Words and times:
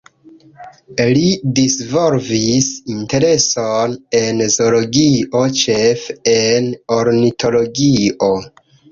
Li 1.15 1.25
disvolvis 1.57 2.69
intereson 2.93 3.93
en 4.19 4.41
zoologio, 4.55 5.41
ĉefe 5.59 6.15
en 6.33 6.71
ornitologio. 6.97 8.31